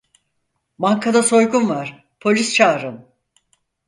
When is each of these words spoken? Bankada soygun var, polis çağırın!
Bankada 0.79 1.23
soygun 1.23 1.69
var, 1.69 2.05
polis 2.21 2.53
çağırın! 2.53 3.05